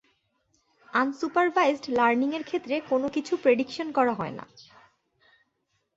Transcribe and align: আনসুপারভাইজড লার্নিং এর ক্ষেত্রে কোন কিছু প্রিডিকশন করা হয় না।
আনসুপারভাইজড 0.93 1.85
লার্নিং 1.89 2.29
এর 2.35 2.43
ক্ষেত্রে 2.43 2.75
কোন 2.89 3.03
কিছু 3.07 3.33
প্রিডিকশন 3.37 3.87
করা 3.91 4.13
হয় 4.13 4.31
না। 4.31 4.45